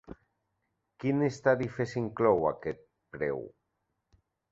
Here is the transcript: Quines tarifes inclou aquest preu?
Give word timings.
Quines 1.03 1.37
tarifes 1.47 1.93
inclou 2.01 2.47
aquest 2.53 2.81
preu? 3.17 3.45